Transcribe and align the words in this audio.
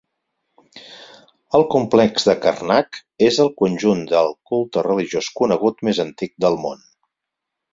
El 1.59 1.65
complex 1.73 2.25
de 2.29 2.35
Karnak 2.47 2.99
és 3.27 3.37
el 3.45 3.51
conjunt 3.61 4.01
del 4.15 4.33
culte 4.53 4.85
religiós 4.89 5.31
conegut 5.43 5.85
més 5.91 6.01
antic 6.07 6.35
del 6.47 6.59
món. 6.67 6.83